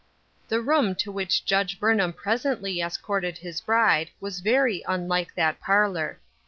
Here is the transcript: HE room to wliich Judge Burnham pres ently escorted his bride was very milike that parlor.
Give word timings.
HE 0.49 0.55
room 0.57 0.95
to 0.95 1.13
wliich 1.13 1.45
Judge 1.45 1.79
Burnham 1.79 2.11
pres 2.11 2.41
ently 2.41 2.83
escorted 2.83 3.37
his 3.37 3.61
bride 3.61 4.09
was 4.19 4.39
very 4.39 4.83
milike 4.89 5.35
that 5.35 5.61
parlor. 5.61 6.19